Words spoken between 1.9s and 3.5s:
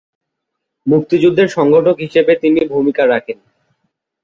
হিসেবে তিনি ভূমিকা রাখেন।